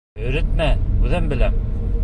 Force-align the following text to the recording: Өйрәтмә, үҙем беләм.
Өйрәтмә, 0.27 0.69
үҙем 1.03 1.29
беләм. 1.35 1.63